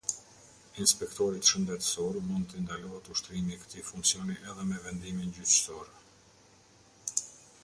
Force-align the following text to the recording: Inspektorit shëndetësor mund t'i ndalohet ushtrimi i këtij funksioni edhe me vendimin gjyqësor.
Inspektorit 0.83 1.49
shëndetësor 1.49 2.17
mund 2.29 2.49
t'i 2.53 2.63
ndalohet 2.63 3.11
ushtrimi 3.17 3.53
i 3.57 3.61
këtij 3.67 3.87
funksioni 3.93 4.41
edhe 4.53 4.67
me 4.71 4.83
vendimin 4.89 5.37
gjyqësor. 5.37 5.95